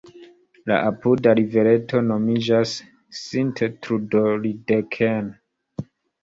La 0.69 0.77
apuda 0.85 1.33
rivereto 1.39 2.01
nomiĝas 2.05 2.71
"Sint-Trudoledeken". 3.19 5.29